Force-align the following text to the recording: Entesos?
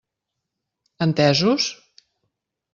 Entesos? 1.05 1.63